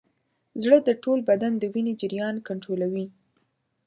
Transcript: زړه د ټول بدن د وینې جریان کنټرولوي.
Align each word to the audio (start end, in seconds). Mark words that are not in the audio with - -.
زړه 0.61 0.77
د 0.87 0.89
ټول 1.03 1.19
بدن 1.29 1.53
د 1.57 1.63
وینې 1.73 1.93
جریان 2.01 2.35
کنټرولوي. 2.47 3.05